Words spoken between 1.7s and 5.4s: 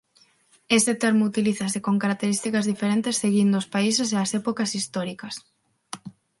con características diferentes seguindo os países e as épocas históricas.